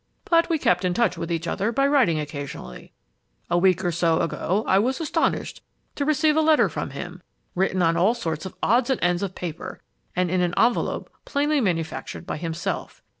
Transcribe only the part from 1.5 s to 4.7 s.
by writing occasionally. A week or so ago